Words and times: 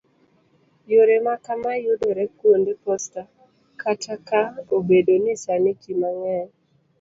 yore 0.91 1.15
ma 1.25 1.35
kamaa 1.45 1.77
yudore 1.85 2.23
kwonde 2.37 2.71
posta, 2.83 3.21
kata 3.81 4.15
ka 4.27 4.41
obedo 4.75 5.13
ni 5.23 5.33
sani 5.43 5.71
ji 5.81 5.91
mang'eny 6.01 6.49